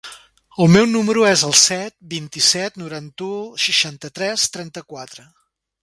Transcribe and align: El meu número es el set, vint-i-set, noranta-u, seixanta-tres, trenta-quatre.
El 0.63 0.71
meu 0.75 0.87
número 0.93 1.25
es 1.31 1.43
el 1.49 1.53
set, 1.63 1.95
vint-i-set, 2.15 2.81
noranta-u, 2.85 3.37
seixanta-tres, 3.67 4.51
trenta-quatre. 4.57 5.33